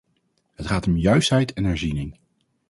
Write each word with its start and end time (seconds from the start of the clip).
Het 0.55 0.67
gaat 0.67 0.87
om 0.87 0.97
juistheid 0.97 1.53
en 1.53 1.63
herziening. 1.63 2.17